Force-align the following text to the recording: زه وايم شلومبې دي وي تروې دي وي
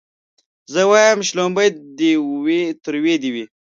زه 0.73 0.81
وايم 0.91 1.19
شلومبې 1.27 1.67
دي 1.97 2.11
وي 2.43 2.61
تروې 2.83 3.15
دي 3.21 3.29
وي 3.35 3.45